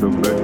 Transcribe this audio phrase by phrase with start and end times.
[0.00, 0.37] the best.